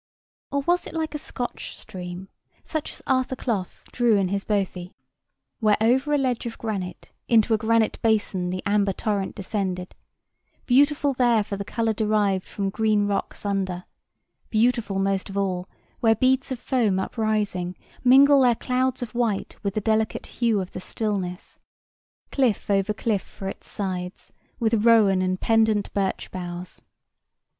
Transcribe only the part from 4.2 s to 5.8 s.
his "Bothie":— "Where